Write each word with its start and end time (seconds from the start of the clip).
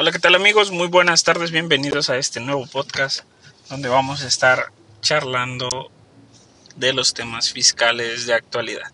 Hola, 0.00 0.12
¿qué 0.12 0.20
tal 0.20 0.36
amigos? 0.36 0.70
Muy 0.70 0.86
buenas 0.86 1.24
tardes, 1.24 1.50
bienvenidos 1.50 2.08
a 2.08 2.18
este 2.18 2.38
nuevo 2.38 2.68
podcast 2.68 3.22
donde 3.68 3.88
vamos 3.88 4.22
a 4.22 4.28
estar 4.28 4.70
charlando 5.00 5.90
de 6.76 6.92
los 6.92 7.14
temas 7.14 7.50
fiscales 7.50 8.24
de 8.24 8.34
actualidad. 8.34 8.92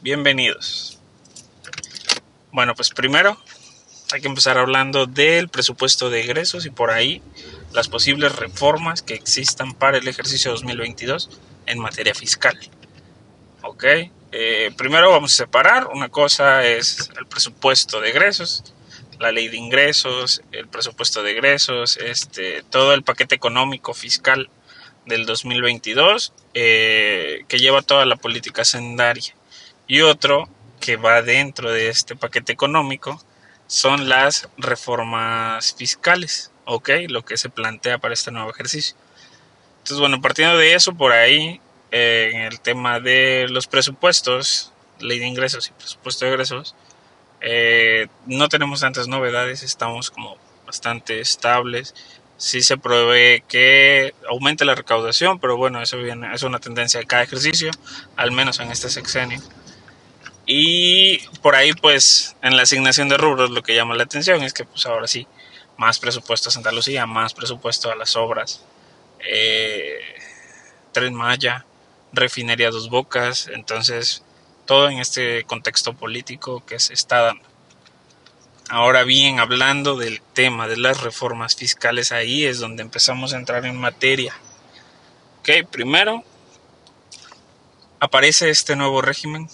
Bienvenidos. 0.00 1.00
Bueno, 2.52 2.76
pues 2.76 2.90
primero 2.90 3.42
hay 4.12 4.20
que 4.20 4.28
empezar 4.28 4.56
hablando 4.56 5.06
del 5.06 5.48
presupuesto 5.48 6.10
de 6.10 6.20
egresos 6.20 6.64
y 6.64 6.70
por 6.70 6.92
ahí 6.92 7.20
las 7.72 7.88
posibles 7.88 8.36
reformas 8.36 9.02
que 9.02 9.14
existan 9.14 9.74
para 9.74 9.98
el 9.98 10.06
ejercicio 10.06 10.52
2022 10.52 11.28
en 11.66 11.80
materia 11.80 12.14
fiscal. 12.14 12.56
Ok, 13.62 13.84
eh, 14.30 14.70
primero 14.76 15.10
vamos 15.10 15.32
a 15.32 15.36
separar, 15.38 15.88
una 15.88 16.08
cosa 16.08 16.64
es 16.64 17.10
el 17.18 17.26
presupuesto 17.26 18.00
de 18.00 18.10
egresos, 18.10 18.62
la 19.18 19.32
ley 19.32 19.48
de 19.48 19.56
ingresos, 19.56 20.42
el 20.52 20.68
presupuesto 20.68 21.22
de 21.22 21.32
egresos, 21.32 21.96
este, 21.96 22.62
todo 22.70 22.94
el 22.94 23.02
paquete 23.02 23.34
económico 23.34 23.94
fiscal 23.94 24.50
del 25.06 25.26
2022 25.26 26.32
eh, 26.54 27.44
que 27.48 27.58
lleva 27.58 27.82
toda 27.82 28.04
la 28.06 28.16
política 28.16 28.64
sendaria 28.64 29.34
y 29.86 30.02
otro 30.02 30.48
que 30.80 30.96
va 30.96 31.22
dentro 31.22 31.70
de 31.72 31.88
este 31.88 32.14
paquete 32.14 32.52
económico 32.52 33.20
son 33.66 34.08
las 34.08 34.48
reformas 34.56 35.74
fiscales, 35.74 36.50
¿ok? 36.64 36.90
Lo 37.08 37.24
que 37.24 37.36
se 37.36 37.50
plantea 37.50 37.98
para 37.98 38.14
este 38.14 38.30
nuevo 38.30 38.50
ejercicio. 38.50 38.96
Entonces, 39.78 39.98
bueno, 40.00 40.20
partiendo 40.20 40.56
de 40.56 40.74
eso, 40.74 40.94
por 40.94 41.12
ahí, 41.12 41.60
eh, 41.90 42.30
en 42.34 42.40
el 42.42 42.60
tema 42.60 43.00
de 43.00 43.46
los 43.48 43.66
presupuestos, 43.66 44.72
ley 45.00 45.18
de 45.18 45.26
ingresos 45.26 45.68
y 45.68 45.72
presupuesto 45.72 46.24
de 46.24 46.32
egresos, 46.32 46.74
eh, 47.40 48.08
no 48.26 48.48
tenemos 48.48 48.80
tantas 48.80 49.08
novedades, 49.08 49.62
estamos 49.62 50.10
como 50.10 50.36
bastante 50.66 51.20
estables. 51.20 51.94
Sí 52.36 52.62
se 52.62 52.76
prevé 52.76 53.42
que 53.48 54.14
aumente 54.28 54.64
la 54.64 54.74
recaudación, 54.74 55.40
pero 55.40 55.56
bueno, 55.56 55.82
eso 55.82 55.98
viene, 55.98 56.32
es 56.32 56.42
una 56.44 56.60
tendencia 56.60 57.00
de 57.00 57.06
cada 57.06 57.24
ejercicio, 57.24 57.70
al 58.16 58.30
menos 58.30 58.60
en 58.60 58.70
este 58.70 58.90
sexenio. 58.90 59.40
Y 60.46 61.18
por 61.42 61.56
ahí, 61.56 61.72
pues, 61.74 62.36
en 62.42 62.56
la 62.56 62.62
asignación 62.62 63.08
de 63.08 63.18
rubros, 63.18 63.50
lo 63.50 63.62
que 63.62 63.74
llama 63.74 63.96
la 63.96 64.04
atención 64.04 64.42
es 64.42 64.54
que, 64.54 64.64
pues, 64.64 64.86
ahora 64.86 65.06
sí, 65.06 65.26
más 65.76 65.98
presupuesto 65.98 66.48
a 66.48 66.52
Santa 66.52 66.72
Lucía, 66.72 67.06
más 67.06 67.34
presupuesto 67.34 67.90
a 67.90 67.96
las 67.96 68.16
obras, 68.16 68.64
eh, 69.20 70.00
Tren 70.92 71.14
Maya, 71.14 71.66
Refinería 72.12 72.70
Dos 72.70 72.88
Bocas, 72.88 73.48
entonces, 73.48 74.22
todo 74.68 74.90
en 74.90 74.98
este 74.98 75.44
contexto 75.44 75.94
político 75.94 76.62
que 76.66 76.78
se 76.78 76.92
está 76.92 77.22
dando. 77.22 77.48
Ahora 78.68 79.02
bien, 79.02 79.40
hablando 79.40 79.96
del 79.96 80.20
tema 80.20 80.68
de 80.68 80.76
las 80.76 81.00
reformas 81.00 81.56
fiscales, 81.56 82.12
ahí 82.12 82.44
es 82.44 82.58
donde 82.58 82.82
empezamos 82.82 83.32
a 83.32 83.38
entrar 83.38 83.64
en 83.64 83.78
materia. 83.78 84.36
Ok, 85.40 85.70
primero 85.70 86.22
aparece 87.98 88.50
este 88.50 88.76
nuevo 88.76 89.00
régimen 89.00 89.48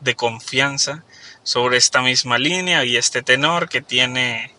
de 0.00 0.16
confianza 0.16 1.04
sobre 1.44 1.76
esta 1.76 2.02
misma 2.02 2.36
línea 2.36 2.84
y 2.84 2.96
este 2.96 3.22
tenor 3.22 3.68
que 3.68 3.82
tiene 3.82 4.52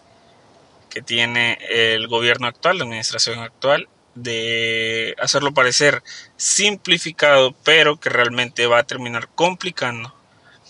que 0.89 1.01
tiene 1.01 1.57
el 1.69 2.07
gobierno 2.07 2.47
actual, 2.47 2.77
la 2.77 2.85
administración 2.85 3.39
actual, 3.39 3.89
de 4.15 5.15
hacerlo 5.19 5.53
parecer 5.53 6.03
simplificado, 6.37 7.53
pero 7.63 7.99
que 7.99 8.09
realmente 8.09 8.67
va 8.67 8.79
a 8.79 8.83
terminar 8.83 9.29
complicando 9.33 10.13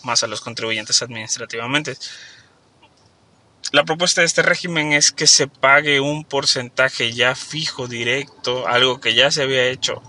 más 0.04 0.22
a 0.22 0.26
los 0.26 0.40
contribuyentes 0.40 1.02
administrativamente. 1.02 1.96
La 3.70 3.84
propuesta 3.84 4.20
de 4.20 4.26
este 4.26 4.42
régimen 4.42 4.92
es 4.92 5.12
que 5.12 5.26
se 5.26 5.46
pague 5.46 6.00
un 6.00 6.24
porcentaje 6.24 7.12
ya 7.12 7.34
fijo 7.34 7.86
directo, 7.88 8.66
algo 8.68 9.00
que 9.00 9.14
ya 9.14 9.30
se 9.30 9.42
había 9.42 9.64
hecho 9.66 10.02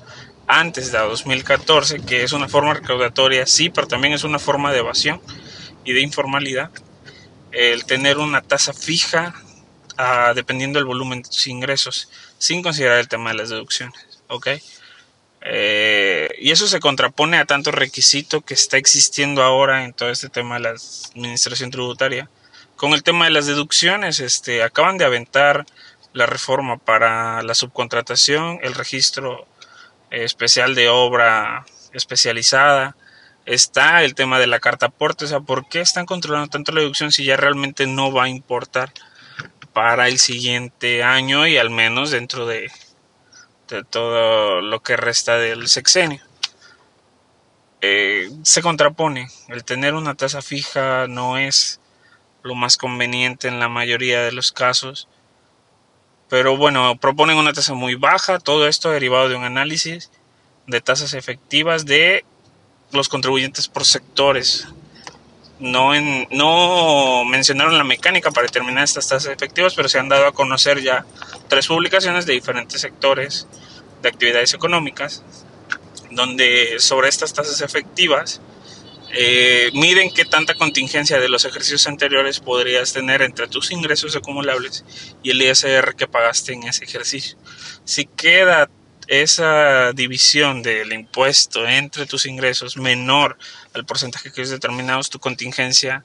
antes 0.48 0.92
de 0.92 0.98
2014, 0.98 2.02
que 2.02 2.24
es 2.24 2.34
una 2.34 2.50
forma 2.50 2.74
recaudatoria, 2.74 3.46
sí, 3.46 3.70
pero 3.70 3.88
también 3.88 4.14
es 4.14 4.24
una 4.24 4.40
forma 4.40 4.72
de 4.72 4.80
evasión 4.80 5.22
y 5.86 5.94
de 5.94 6.02
informalidad. 6.02 6.72
El 7.52 7.86
tener 7.86 8.18
una 8.18 8.42
tasa 8.42 8.74
fija 8.74 9.34
dependiendo 10.36 10.80
del 10.80 10.86
volumen 10.86 11.22
de 11.22 11.30
tus 11.30 11.48
ingresos, 11.48 12.10
sin 12.38 12.62
considerar 12.62 13.00
el 13.00 13.08
tema 13.08 13.32
de 13.32 13.38
las 13.38 13.50
deducciones, 13.50 14.22
¿ok? 14.28 14.48
Eh, 15.46 16.30
y 16.40 16.52
eso 16.52 16.68
se 16.68 16.80
contrapone 16.80 17.38
a 17.38 17.46
tanto 17.46 17.72
requisito 17.72 18.42
que 18.42 18.54
está 18.54 18.78
existiendo 18.78 19.44
ahora 19.44 19.84
en 19.84 19.94
todo 19.94 20.10
este 20.10 20.30
tema 20.30 20.56
de 20.56 20.62
la 20.62 20.76
administración 21.16 21.70
tributaria. 21.70 22.30
Con 22.78 22.94
el 22.94 23.04
tema 23.04 23.26
de 23.26 23.32
las 23.32 23.46
deducciones, 23.46 24.20
este, 24.20 24.64
acaban 24.64 24.98
de 24.98 25.06
aventar 25.06 25.66
la 26.14 26.26
reforma 26.26 26.78
para 26.78 27.44
la 27.44 27.56
subcontratación, 27.56 28.60
el 28.64 28.74
registro 28.74 29.48
especial 30.12 30.76
de 30.76 30.90
obra 30.90 31.66
especializada. 31.92 32.96
Está 33.46 34.04
el 34.04 34.16
tema 34.16 34.40
de 34.40 34.48
la 34.48 34.60
carta 34.60 34.86
aporte, 34.86 35.26
o 35.26 35.28
sea, 35.28 35.42
¿por 35.42 35.68
qué 35.68 35.82
están 35.82 36.06
controlando 36.06 36.48
tanto 36.48 36.72
la 36.72 36.80
deducción 36.82 37.12
si 37.12 37.26
ya 37.26 37.36
realmente 37.36 37.86
no 37.88 38.14
va 38.14 38.26
a 38.26 38.30
importar 38.30 38.94
para 39.74 40.08
el 40.08 40.20
siguiente 40.20 41.04
año 41.04 41.48
y 41.48 41.58
al 41.58 41.70
menos 41.70 42.12
dentro 42.12 42.46
de, 42.46 42.72
todo 43.90 44.62
lo 44.62 44.82
que 44.82 44.98
resta 44.98 45.38
del 45.38 45.68
sexenio? 45.68 46.22
Eh, 47.82 48.30
se 48.44 48.62
contrapone, 48.62 49.28
el 49.50 49.64
tener 49.64 49.94
una 49.94 50.16
tasa 50.16 50.42
fija 50.42 51.08
no 51.08 51.38
es 51.38 51.82
lo 52.44 52.56
más 52.56 52.78
conveniente 52.78 53.48
en 53.48 53.60
la 53.60 53.68
mayoría 53.68 54.22
de 54.22 54.32
los 54.32 54.52
casos 54.52 55.08
pero 56.34 56.58
bueno, 56.58 56.98
proponen 57.00 57.38
una 57.38 57.54
tasa 57.54 57.76
muy 57.76 57.94
baja, 57.94 58.40
todo 58.40 58.68
esto 58.68 58.90
derivado 58.90 59.30
de 59.30 59.36
un 59.36 59.44
análisis 59.44 60.10
de 60.66 60.82
tasas 60.82 61.14
efectivas 61.14 61.86
de 61.86 62.26
los 62.92 63.08
contribuyentes 63.08 63.68
por 63.68 63.86
sectores. 63.86 64.68
No, 65.60 65.94
en, 65.94 66.28
no 66.32 67.24
mencionaron 67.26 67.78
la 67.78 67.84
mecánica 67.84 68.32
para 68.32 68.48
determinar 68.48 68.84
estas 68.84 69.08
tasas 69.08 69.32
efectivas, 69.32 69.74
pero 69.76 69.88
se 69.88 70.00
han 70.00 70.10
dado 70.10 70.28
a 70.28 70.34
conocer 70.34 70.82
ya 70.82 71.06
tres 71.48 71.68
publicaciones 71.68 72.26
de 72.26 72.34
diferentes 72.34 72.82
sectores 72.82 73.48
de 74.02 74.10
actividades 74.10 74.54
económicas, 74.54 75.24
donde 76.12 76.76
sobre 76.80 77.10
estas 77.10 77.34
tasas 77.34 77.62
efectivas 77.62 78.42
eh, 79.16 79.70
miden 79.74 80.12
qué 80.12 80.26
tanta 80.26 80.56
contingencia 80.56 81.20
de 81.20 81.30
los 81.30 81.46
ejercicios 81.46 81.86
anteriores 81.86 82.40
podrías 82.40 82.94
tener 82.94 83.22
entre 83.22 83.48
tus 83.48 83.72
ingresos 83.72 84.16
acumulables 84.16 84.84
y 85.22 85.30
el 85.30 85.42
ISR 85.42 85.96
que 85.96 86.08
pagaste 86.08 86.54
en 86.54 86.64
ese 86.64 86.84
ejercicio. 86.84 87.38
Si 87.86 88.06
queda 88.06 88.70
esa 89.08 89.94
división 89.94 90.62
del 90.62 90.94
impuesto 90.94 91.68
entre 91.68 92.06
tus 92.06 92.26
ingresos 92.26 92.78
menor 92.78 93.38
al 93.74 93.86
porcentaje 93.86 94.32
que 94.32 94.42
es 94.42 94.50
determinados, 94.50 95.10
tu 95.10 95.20
contingencia 95.20 96.04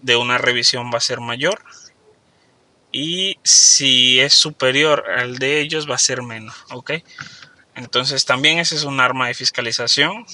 de 0.00 0.16
una 0.16 0.38
revisión 0.38 0.90
va 0.92 0.98
a 0.98 1.02
ser 1.02 1.20
mayor. 1.20 1.62
Y 2.90 3.38
si 3.42 4.20
es 4.20 4.32
superior 4.34 5.04
al 5.10 5.38
de 5.38 5.60
ellos, 5.60 5.88
va 5.88 5.96
a 5.96 5.98
ser 5.98 6.22
menos. 6.22 6.54
¿Ok? 6.70 6.92
Entonces, 7.74 8.24
también 8.24 8.58
ese 8.58 8.74
es 8.74 8.84
un 8.84 9.00
arma 9.00 9.28
de 9.28 9.34
fiscalización 9.34 10.24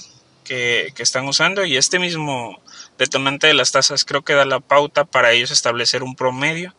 que, 0.44 0.92
están 0.98 1.26
usando 1.26 1.64
y 1.64 1.76
este 1.76 1.98
mismo 1.98 2.60
detonante 2.98 3.46
de 3.48 3.54
las 3.54 3.72
tasas 3.72 4.04
creo 4.04 4.22
que 4.22 4.34
da 4.34 4.44
la 4.44 4.60
pauta 4.60 5.04
para 5.04 5.32
ellos 5.32 5.50
establecer 5.50 6.02
un 6.02 6.14
promedio 6.14 6.74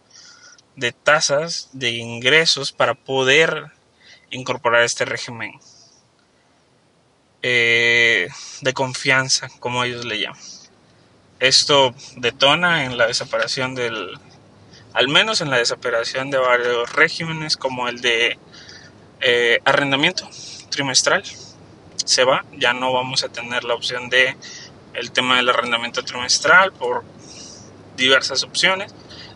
de 0.76 0.92
tasas 0.92 1.70
de 1.74 1.92
ingresos 1.92 2.72
para 2.72 2.94
poder 2.94 3.72
incorporar 4.36 4.84
este 4.84 5.06
régimen 5.06 5.60
eh, 7.42 8.28
de 8.62 8.74
confianza, 8.74 9.50
como 9.60 9.84
ellos 9.84 10.06
le 10.06 10.20
llaman. 10.20 10.40
Esto 11.40 11.94
detona 12.16 12.86
en 12.86 12.98
la 12.98 13.08
desaparición 13.08 13.76
del, 13.76 14.18
al 14.94 15.08
menos 15.10 15.42
en 15.42 15.50
la 15.50 15.58
desaparición 15.58 16.32
de 16.32 16.38
varios 16.38 16.92
regímenes 16.94 17.58
como 17.58 17.88
el 17.88 18.02
de 18.02 18.40
eh, 19.22 19.60
arrendamiento 19.66 20.28
trimestral, 20.70 21.24
se 22.06 22.24
va, 22.24 22.46
ya 22.58 22.74
no 22.74 22.94
vamos 22.94 23.24
a 23.24 23.30
tener 23.30 23.64
la 23.64 23.74
opción 23.74 24.10
de 24.10 24.36
el 24.94 25.12
tema 25.12 25.38
del 25.38 25.50
arrendamiento 25.50 26.04
trimestral 26.04 26.72
por 26.72 27.04
diversas 27.98 28.44
opciones. 28.44 28.94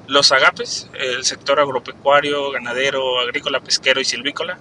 Los 0.07 0.31
agapes, 0.31 0.90
el 0.94 1.25
sector 1.25 1.60
agropecuario, 1.60 2.51
ganadero, 2.51 3.19
agrícola, 3.19 3.60
pesquero 3.60 4.00
y 4.00 4.06
silvícola, 4.06 4.57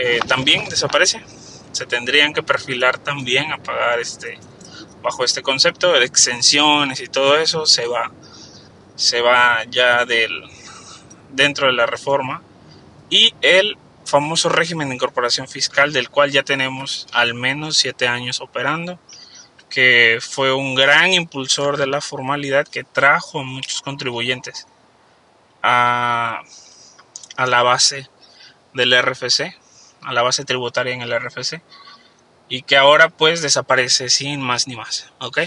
eh, 0.00 0.20
también 0.28 0.68
desaparece. 0.68 1.20
Se 1.72 1.86
tendrían 1.86 2.32
que 2.32 2.42
perfilar 2.42 2.98
también 2.98 3.52
a 3.52 3.58
pagar 3.58 3.98
este 3.98 4.38
bajo 5.02 5.24
este 5.24 5.42
concepto 5.42 5.92
de 5.92 6.04
exenciones 6.04 7.00
y 7.00 7.08
todo 7.08 7.36
eso. 7.36 7.66
Se 7.66 7.86
va 7.86 8.12
se 8.94 9.20
va 9.20 9.64
ya 9.64 10.04
del 10.04 10.42
dentro 11.30 11.66
de 11.66 11.72
la 11.72 11.86
reforma. 11.86 12.42
Y 13.10 13.34
el 13.42 13.76
famoso 14.04 14.48
régimen 14.48 14.88
de 14.88 14.94
incorporación 14.94 15.48
fiscal 15.48 15.92
del 15.92 16.10
cual 16.10 16.30
ya 16.30 16.42
tenemos 16.42 17.06
al 17.12 17.34
menos 17.34 17.76
siete 17.76 18.06
años 18.06 18.40
operando, 18.40 18.98
que 19.68 20.18
fue 20.20 20.52
un 20.52 20.74
gran 20.74 21.12
impulsor 21.12 21.76
de 21.76 21.86
la 21.86 22.00
formalidad 22.00 22.66
que 22.66 22.84
trajo 22.84 23.40
a 23.40 23.44
muchos 23.44 23.82
contribuyentes 23.82 24.66
a, 25.62 26.42
a 27.36 27.46
la 27.46 27.62
base 27.62 28.08
del 28.74 29.00
RFC, 29.00 29.56
a 30.02 30.12
la 30.12 30.22
base 30.22 30.44
tributaria 30.44 30.94
en 30.94 31.02
el 31.02 31.18
RFC, 31.18 31.62
y 32.48 32.62
que 32.62 32.76
ahora 32.76 33.10
pues 33.10 33.42
desaparece 33.42 34.08
sin 34.08 34.40
más 34.40 34.66
ni 34.66 34.76
más, 34.76 35.12
¿ok? 35.18 35.38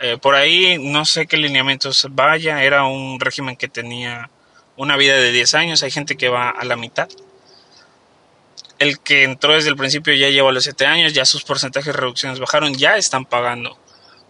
Eh, 0.00 0.18
por 0.20 0.34
ahí 0.34 0.78
no 0.78 1.04
sé 1.04 1.26
qué 1.26 1.36
lineamientos 1.36 2.06
vaya, 2.10 2.62
era 2.62 2.84
un 2.84 3.18
régimen 3.18 3.56
que 3.56 3.68
tenía 3.68 4.30
una 4.76 4.96
vida 4.96 5.16
de 5.16 5.32
10 5.32 5.54
años, 5.54 5.82
hay 5.82 5.90
gente 5.90 6.16
que 6.16 6.28
va 6.28 6.50
a 6.50 6.64
la 6.64 6.76
mitad. 6.76 7.08
El 8.78 9.00
que 9.00 9.24
entró 9.24 9.54
desde 9.54 9.70
el 9.70 9.76
principio 9.76 10.14
ya 10.14 10.28
lleva 10.28 10.52
los 10.52 10.62
7 10.64 10.86
años, 10.86 11.12
ya 11.12 11.24
sus 11.24 11.42
porcentajes 11.42 11.92
de 11.92 12.00
reducciones 12.00 12.38
bajaron, 12.38 12.74
ya 12.74 12.96
están 12.96 13.24
pagando 13.24 13.76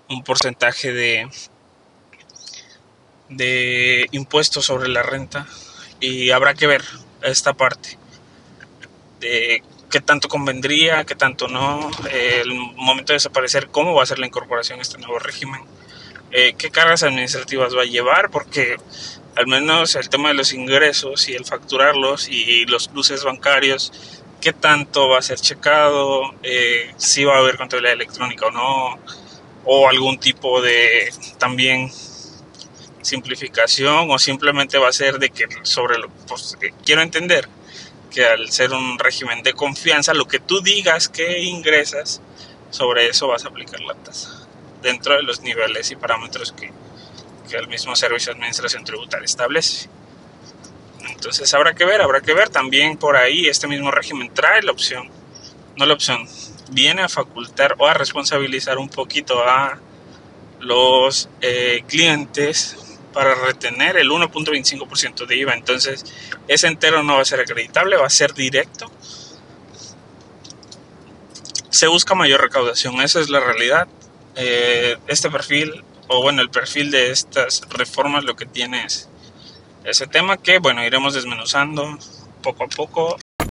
un 0.08 0.24
porcentaje 0.24 0.90
de, 0.92 1.28
de 3.28 4.08
impuestos 4.12 4.64
sobre 4.64 4.88
la 4.88 5.02
renta 5.02 5.46
y 6.00 6.30
habrá 6.30 6.54
que 6.54 6.66
ver 6.66 6.82
esta 7.20 7.52
parte 7.52 7.98
de 9.20 9.62
qué 9.90 10.00
tanto 10.00 10.28
convendría, 10.28 11.04
qué 11.04 11.14
tanto 11.14 11.48
no, 11.48 11.90
el 12.10 12.54
momento 12.76 13.12
de 13.12 13.16
desaparecer, 13.16 13.68
cómo 13.68 13.94
va 13.94 14.02
a 14.02 14.06
ser 14.06 14.18
la 14.18 14.26
incorporación 14.26 14.78
a 14.78 14.82
este 14.82 14.98
nuevo 14.98 15.18
régimen, 15.18 15.62
eh, 16.30 16.54
qué 16.58 16.70
cargas 16.70 17.02
administrativas 17.02 17.74
va 17.74 17.82
a 17.82 17.86
llevar, 17.86 18.30
porque 18.30 18.76
al 19.34 19.46
menos 19.46 19.94
el 19.94 20.08
tema 20.08 20.28
de 20.28 20.34
los 20.34 20.52
ingresos 20.52 21.28
y 21.28 21.34
el 21.34 21.44
facturarlos 21.44 22.28
y 22.28 22.66
los 22.66 22.88
cruces 22.88 23.24
bancarios, 23.24 23.92
qué 24.40 24.52
tanto 24.52 25.08
va 25.08 25.18
a 25.18 25.22
ser 25.22 25.38
checado, 25.38 26.34
eh, 26.42 26.92
si 26.96 27.24
va 27.24 27.36
a 27.36 27.38
haber 27.38 27.56
contabilidad 27.56 27.94
electrónica 27.94 28.46
o 28.46 28.50
no, 28.50 28.98
o 29.64 29.88
algún 29.88 30.18
tipo 30.18 30.60
de 30.60 31.12
también 31.38 31.90
simplificación 33.02 34.10
o 34.10 34.18
simplemente 34.18 34.78
va 34.78 34.88
a 34.88 34.92
ser 34.92 35.18
de 35.18 35.30
que 35.30 35.46
sobre 35.62 35.98
lo 35.98 36.08
pues, 36.26 36.56
eh, 36.60 36.72
quiero 36.84 37.02
entender 37.02 37.48
que 38.10 38.24
al 38.24 38.50
ser 38.50 38.72
un 38.72 38.98
régimen 38.98 39.42
de 39.42 39.52
confianza, 39.52 40.14
lo 40.14 40.26
que 40.26 40.38
tú 40.38 40.60
digas 40.60 41.08
que 41.08 41.40
ingresas, 41.40 42.20
sobre 42.70 43.08
eso 43.08 43.28
vas 43.28 43.44
a 43.44 43.48
aplicar 43.48 43.80
la 43.80 43.94
tasa, 43.94 44.46
dentro 44.82 45.14
de 45.16 45.22
los 45.22 45.40
niveles 45.40 45.90
y 45.90 45.96
parámetros 45.96 46.52
que, 46.52 46.70
que 47.48 47.56
el 47.56 47.68
mismo 47.68 47.96
Servicio 47.96 48.32
de 48.32 48.38
Administración 48.38 48.84
Tributaria 48.84 49.24
establece. 49.24 49.88
Entonces 51.08 51.52
habrá 51.54 51.74
que 51.74 51.84
ver, 51.84 52.00
habrá 52.00 52.20
que 52.20 52.34
ver. 52.34 52.48
También 52.48 52.96
por 52.96 53.16
ahí 53.16 53.48
este 53.48 53.66
mismo 53.66 53.90
régimen 53.90 54.32
trae 54.32 54.62
la 54.62 54.72
opción, 54.72 55.08
no 55.76 55.86
la 55.86 55.94
opción, 55.94 56.28
viene 56.70 57.02
a 57.02 57.08
facultar 57.08 57.74
o 57.78 57.86
a 57.86 57.94
responsabilizar 57.94 58.78
un 58.78 58.88
poquito 58.88 59.42
a 59.42 59.78
los 60.60 61.28
eh, 61.40 61.82
clientes 61.86 62.76
para 63.18 63.34
retener 63.34 63.96
el 63.96 64.10
1.25% 64.10 65.26
de 65.26 65.36
IVA. 65.38 65.54
Entonces, 65.54 66.04
ese 66.46 66.68
entero 66.68 67.02
no 67.02 67.16
va 67.16 67.22
a 67.22 67.24
ser 67.24 67.40
acreditable, 67.40 67.96
va 67.96 68.06
a 68.06 68.10
ser 68.10 68.32
directo. 68.32 68.88
Se 71.68 71.88
busca 71.88 72.14
mayor 72.14 72.40
recaudación, 72.40 73.00
esa 73.00 73.18
es 73.18 73.28
la 73.28 73.40
realidad. 73.40 73.88
Eh, 74.36 74.98
este 75.08 75.30
perfil, 75.30 75.82
o 76.06 76.22
bueno, 76.22 76.42
el 76.42 76.48
perfil 76.48 76.92
de 76.92 77.10
estas 77.10 77.62
reformas 77.70 78.22
lo 78.22 78.36
que 78.36 78.46
tiene 78.46 78.84
es 78.84 79.08
ese 79.82 80.06
tema 80.06 80.36
que, 80.36 80.60
bueno, 80.60 80.84
iremos 80.84 81.14
desmenuzando 81.14 81.98
poco 82.40 82.62
a 82.62 82.68
poco 82.68 83.18